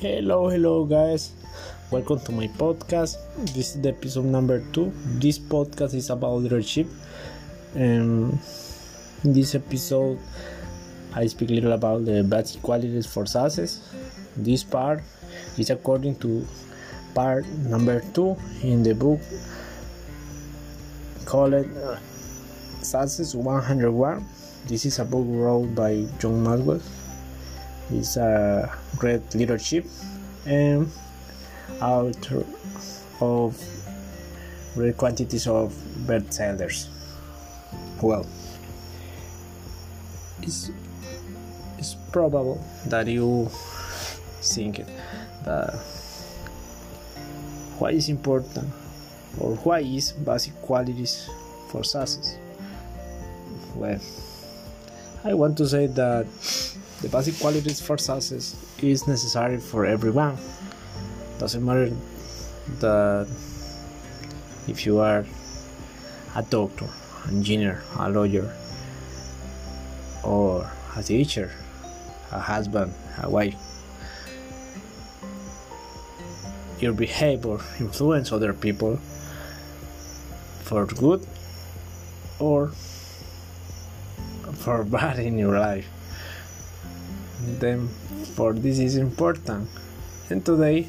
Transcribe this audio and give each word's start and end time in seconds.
Hello, 0.00 0.48
hello, 0.48 0.86
guys. 0.86 1.32
Welcome 1.90 2.20
to 2.20 2.32
my 2.32 2.48
podcast. 2.56 3.20
This 3.52 3.76
is 3.76 3.82
the 3.82 3.90
episode 3.90 4.24
number 4.24 4.64
two. 4.72 4.90
This 5.20 5.38
podcast 5.38 5.92
is 5.92 6.08
about 6.08 6.40
leadership. 6.40 6.88
And 7.74 8.40
in 9.24 9.34
this 9.34 9.54
episode, 9.54 10.18
I 11.12 11.26
speak 11.26 11.50
a 11.50 11.52
little 11.52 11.74
about 11.74 12.06
the 12.06 12.22
basic 12.24 12.62
qualities 12.62 13.04
for 13.04 13.26
success. 13.26 13.92
This 14.38 14.64
part 14.64 15.02
is 15.58 15.68
according 15.68 16.16
to 16.24 16.46
part 17.12 17.44
number 17.68 18.00
two 18.14 18.38
in 18.62 18.82
the 18.82 18.94
book 18.94 19.20
called 21.26 21.52
uh, 21.52 21.98
Success 22.80 23.34
101. 23.34 24.24
This 24.64 24.86
is 24.86 24.98
a 24.98 25.04
book 25.04 25.26
wrote 25.28 25.74
by 25.74 26.06
John 26.18 26.42
Maxwell. 26.42 26.80
It's 27.92 28.16
a 28.16 28.70
uh, 28.70 28.76
great 28.96 29.34
leadership 29.34 29.84
and 30.46 30.90
author 31.80 32.46
of 33.20 33.60
great 34.74 34.96
quantities 34.96 35.46
of 35.46 35.72
bestsellers. 36.06 36.86
Well, 38.00 38.26
it's, 40.42 40.70
it's 41.78 41.96
probable 42.12 42.64
that 42.86 43.06
you 43.08 43.48
think 44.40 44.84
that 45.44 45.74
why 47.78 47.90
is 47.90 48.08
important 48.08 48.72
or 49.38 49.56
why 49.56 49.80
is 49.80 50.12
basic 50.12 50.54
qualities 50.62 51.28
for 51.68 51.82
success? 51.82 52.36
Well, 53.74 54.00
I 55.24 55.34
want 55.34 55.56
to 55.58 55.68
say 55.68 55.86
that 55.86 56.26
the 57.02 57.08
basic 57.08 57.38
qualities 57.38 57.80
for 57.80 57.96
success 57.96 58.56
is 58.82 59.06
necessary 59.06 59.58
for 59.58 59.86
everyone. 59.86 60.36
Doesn't 61.38 61.64
matter 61.64 61.90
that 62.80 63.26
if 64.68 64.84
you 64.84 64.98
are 64.98 65.24
a 66.36 66.42
doctor, 66.42 66.88
an 67.24 67.38
engineer, 67.38 67.82
a 67.98 68.10
lawyer, 68.10 68.54
or 70.22 70.70
a 70.94 71.02
teacher, 71.02 71.50
a 72.32 72.38
husband, 72.38 72.92
a 73.22 73.30
wife. 73.30 73.56
Your 76.80 76.92
behavior 76.92 77.58
influence 77.78 78.30
other 78.30 78.52
people 78.52 78.98
for 80.64 80.84
good 80.86 81.26
or 82.38 82.68
for 84.52 84.84
bad 84.96 85.18
in 85.18 85.38
your 85.38 85.58
life. 85.58 85.88
Then 87.58 87.88
for 88.34 88.52
this 88.52 88.78
is 88.78 88.96
important. 88.96 89.68
And 90.30 90.44
today 90.44 90.88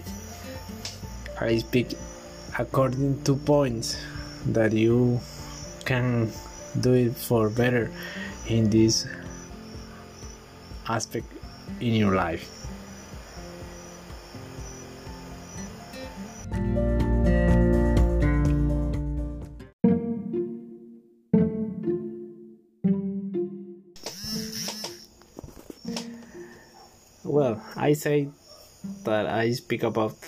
I 1.39 1.57
speak 1.57 1.95
according 2.59 3.23
to 3.23 3.35
points 3.35 3.97
that 4.47 4.73
you 4.73 5.19
can 5.85 6.31
do 6.79 6.93
it 6.93 7.15
for 7.15 7.49
better 7.49 7.91
in 8.47 8.69
this 8.69 9.07
aspect 10.87 11.27
in 11.79 11.93
your 11.93 12.15
life. 12.15 12.67
Well, 27.31 27.63
I 27.77 27.93
say 27.93 28.27
that 29.05 29.25
I 29.25 29.51
speak 29.53 29.83
about 29.83 30.19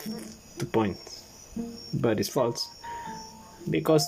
the 0.57 0.63
point, 0.63 0.95
but 1.93 2.17
it's 2.17 2.29
false 2.29 2.63
because 3.69 4.07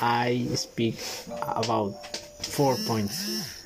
I 0.00 0.48
speak 0.56 0.98
about 1.46 1.94
four 2.42 2.74
points. 2.88 3.62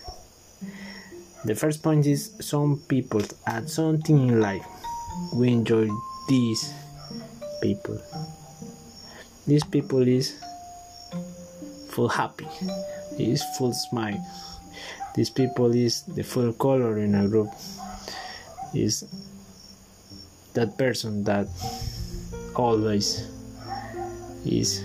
The 1.46 1.54
first 1.54 1.82
point 1.82 2.04
is 2.04 2.30
some 2.40 2.82
people 2.88 3.22
add 3.46 3.70
something 3.70 4.28
in 4.28 4.42
life. 4.42 4.66
We 5.34 5.48
enjoy 5.48 5.88
these 6.28 6.74
people. 7.62 7.96
These 9.46 9.64
people 9.64 10.06
is 10.06 10.38
full 11.88 12.08
happy, 12.08 12.48
is 13.18 13.42
full 13.56 13.72
smile. 13.72 14.24
These 15.14 15.30
people 15.30 15.74
is 15.74 16.02
the 16.02 16.22
full 16.22 16.52
color 16.52 16.98
in 16.98 17.14
a 17.14 17.26
group. 17.28 17.48
Is 18.74 19.04
that 20.54 20.76
person 20.78 21.24
that 21.24 21.48
always 22.54 23.28
is 24.44 24.82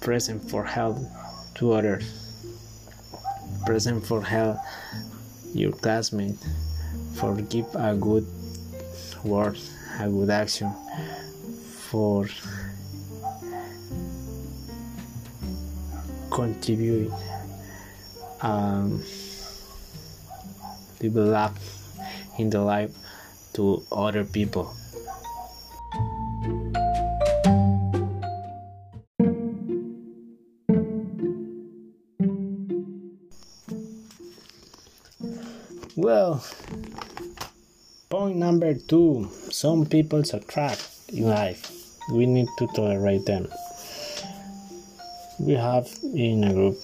present 0.00 0.42
for 0.50 0.64
help 0.64 0.98
to 1.54 1.72
others 1.72 2.04
present 3.66 4.04
for 4.04 4.22
help 4.22 4.56
your 5.52 5.72
classmate 5.72 6.38
for 7.14 7.34
give 7.42 7.66
a 7.74 7.94
good 7.94 8.26
word 9.24 9.58
a 10.00 10.08
good 10.08 10.30
action 10.30 10.72
for 11.90 12.26
contribute 16.30 17.12
um, 18.40 19.02
develop 20.98 21.52
in 22.38 22.50
the 22.50 22.60
life 22.60 22.94
to 23.52 23.82
other 23.92 24.24
people 24.24 24.74
Well, 36.00 36.42
point 38.08 38.38
number 38.38 38.72
two 38.72 39.28
some 39.50 39.84
people 39.84 40.20
attract 40.20 40.88
in 41.12 41.28
life. 41.28 41.70
We 42.10 42.24
need 42.24 42.48
to 42.56 42.66
tolerate 42.68 43.26
them. 43.26 43.48
We 45.40 45.54
have 45.54 45.88
in 46.02 46.44
a 46.44 46.52
group 46.52 46.76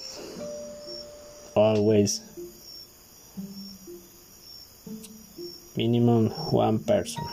always 1.55 2.21
minimum 5.75 6.31
one 6.51 6.79
person. 6.79 7.23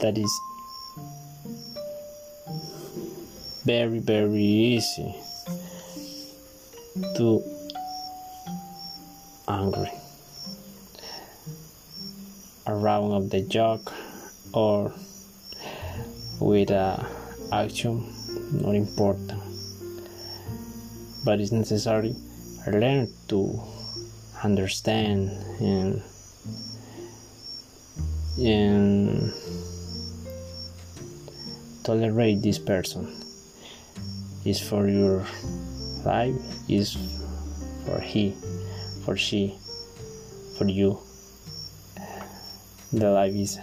That 0.00 0.16
is 0.16 0.32
very 3.66 3.98
very 3.98 4.40
easy 4.40 5.14
to 7.16 7.42
angry 9.48 9.90
around 12.66 13.12
of 13.12 13.28
the 13.28 13.42
joke 13.42 13.92
or 14.54 14.94
with 16.40 16.70
a 16.70 17.06
action 17.52 18.06
not 18.52 18.74
important 18.74 19.45
but 21.26 21.40
it's 21.40 21.50
necessary. 21.50 22.14
Learn 22.70 23.08
to 23.26 23.60
understand 24.44 25.28
and 25.60 26.00
and 28.38 29.32
tolerate 31.82 32.42
this 32.42 32.58
person. 32.58 33.10
Is 34.44 34.60
for 34.62 34.86
your 34.86 35.26
life 36.04 36.38
is 36.70 36.94
for 37.84 37.98
he 37.98 38.30
for 39.04 39.16
she 39.16 39.58
for 40.56 40.68
you. 40.68 40.96
The 42.92 43.10
life 43.10 43.34
is 43.34 43.58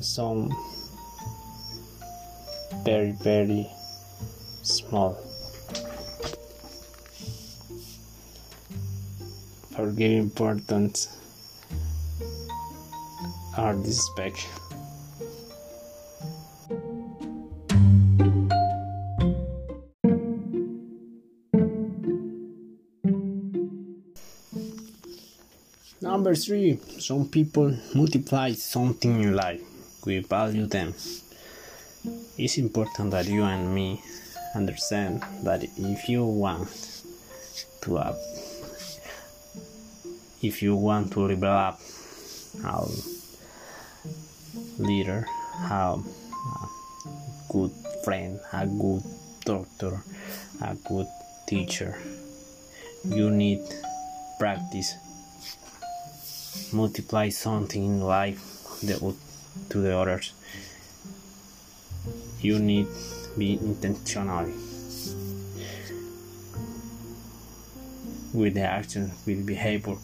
some 0.00 0.52
very 2.84 3.12
very 3.24 3.66
small 4.62 5.14
for 9.74 9.90
giving 9.92 10.18
importance 10.18 11.16
are 13.56 13.74
this 13.76 14.06
spec 14.06 14.34
Number 26.02 26.34
three, 26.34 26.78
some 26.98 27.28
people 27.28 27.76
multiply 27.94 28.52
something 28.52 29.22
in 29.22 29.34
life. 29.34 29.62
We 30.04 30.18
value 30.20 30.66
them. 30.66 30.92
It's 32.36 32.58
important 32.58 33.12
that 33.12 33.26
you 33.26 33.44
and 33.44 33.74
me 33.74 34.02
understand 34.54 35.22
that 35.42 35.64
if 35.76 36.08
you 36.08 36.24
want 36.24 37.02
to 37.82 38.14
if 40.42 40.62
you 40.62 40.74
want 40.74 41.12
to 41.12 41.28
develop 41.28 41.78
a 42.64 42.86
leader, 44.78 45.26
a, 45.70 45.74
a 45.74 45.96
uh, 45.96 46.66
good 47.50 47.70
friend, 48.04 48.40
a 48.52 48.66
good 48.66 49.02
doctor, 49.44 50.02
a 50.62 50.74
good 50.88 51.06
teacher, 51.46 51.98
you 53.04 53.30
need 53.30 53.60
practice. 54.38 54.94
Multiply 56.72 57.28
something 57.28 57.84
in 57.84 58.00
life 58.00 58.40
to 58.80 59.80
the 59.80 59.96
others. 59.96 60.32
You 62.40 62.58
need 62.58 62.86
be 63.38 63.54
intentional 63.54 64.50
with 68.32 68.54
the 68.54 68.62
action, 68.62 69.10
with 69.26 69.44
behavior, 69.46 69.96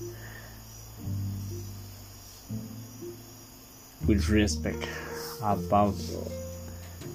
with 4.07 4.29
respect 4.29 4.89
about 5.43 5.95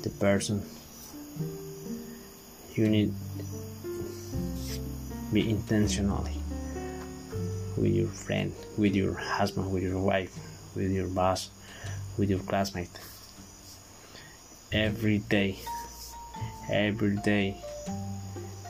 the 0.03 0.09
person. 0.19 0.63
You 2.75 2.87
need 2.87 3.13
be 5.33 5.49
intentionally 5.49 6.35
with 7.77 7.93
your 7.93 8.07
friend, 8.07 8.53
with 8.77 8.95
your 8.95 9.13
husband, 9.13 9.71
with 9.71 9.83
your 9.83 9.99
wife, 9.99 10.37
with 10.75 10.91
your 10.91 11.07
boss, 11.07 11.49
with 12.17 12.29
your 12.29 12.39
classmate. 12.39 12.99
Every 14.71 15.19
day, 15.19 15.59
every 16.71 17.17
day, 17.17 17.57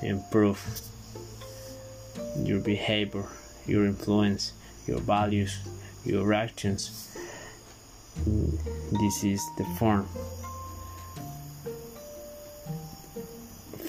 improve 0.02 0.60
your 2.38 2.60
behavior, 2.60 3.26
your 3.68 3.86
influence, 3.86 4.54
your 4.88 5.00
values, 5.00 5.60
your 6.04 6.34
actions. 6.34 7.16
This 8.26 9.24
is 9.24 9.42
the 9.58 9.66
form 9.78 10.08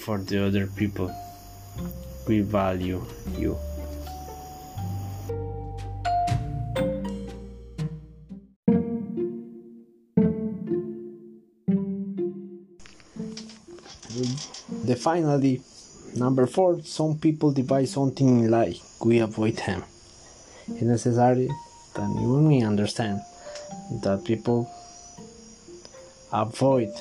for 0.05 0.19
the 0.19 0.45
other 0.45 0.67
people. 0.67 1.13
We 2.27 2.41
value 2.41 3.03
you. 3.37 3.57
The 14.13 14.95
finally 14.95 15.61
number 16.15 16.45
four 16.45 16.83
some 16.83 17.17
people 17.17 17.51
divide 17.51 17.89
something 17.89 18.27
in 18.27 18.51
life. 18.51 18.79
We 19.03 19.19
avoid 19.19 19.55
them. 19.57 19.83
It's 20.67 20.83
necessary 20.83 21.49
that 21.95 22.09
you 22.21 22.39
may 22.41 22.61
understand 22.63 23.21
that 24.03 24.23
people 24.23 24.69
avoid 26.31 26.93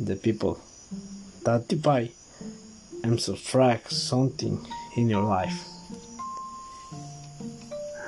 the 0.00 0.16
people 0.16 0.58
that 1.44 1.68
divide 1.68 2.12
and 3.04 3.20
subtract 3.20 3.92
something 3.92 4.58
in 4.96 5.10
your 5.10 5.22
life. 5.22 5.64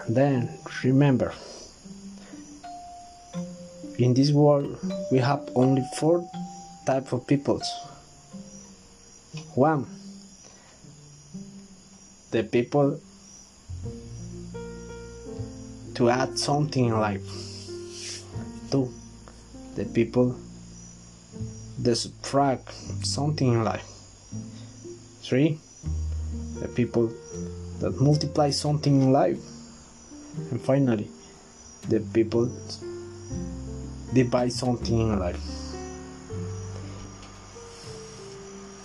Then 0.08 0.58
remember 0.82 1.34
in 3.98 4.14
this 4.14 4.30
world 4.32 4.78
we 5.12 5.18
have 5.18 5.46
only 5.54 5.84
four 5.98 6.26
type 6.88 7.12
of 7.12 7.26
peoples 7.26 7.68
one 9.54 9.86
the 12.30 12.42
people 12.44 12.98
to 15.94 16.08
add 16.08 16.38
something 16.38 16.86
in 16.86 16.92
life. 16.92 17.26
Two 18.70 18.88
the 19.74 19.84
people 19.84 20.34
that 21.82 21.96
subtract 21.96 22.72
something 23.04 23.52
in 23.52 23.64
life. 23.64 23.88
Three 25.22 25.58
the 26.60 26.68
people 26.68 27.12
that 27.80 28.00
multiply 28.00 28.50
something 28.50 29.02
in 29.02 29.12
life. 29.12 29.40
And 30.50 30.60
finally 30.60 31.08
the 31.88 32.00
people 32.14 32.50
divide 34.14 34.52
something 34.52 35.00
in 35.00 35.18
life 35.18 35.57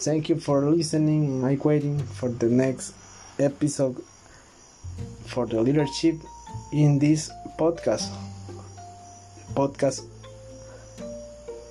Thank 0.04 0.28
you 0.28 0.36
for 0.36 0.70
listening. 0.70 1.46
I'm 1.46 1.58
waiting 1.60 1.98
for 1.98 2.28
the 2.28 2.48
next 2.50 2.94
episode 3.40 4.04
for 5.28 5.46
the 5.46 5.62
leadership 5.62 6.16
in 6.74 7.00
this 7.00 7.32
podcast. 7.58 8.12
Podcast 9.56 10.04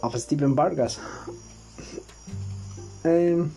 of 0.02 0.19
Stephen 0.19 0.56
Vargas. 0.56 0.99
And 3.05 3.52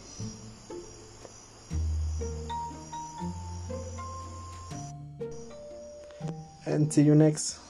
and 6.65 6.91
see 6.91 7.03
you 7.03 7.15
next 7.15 7.64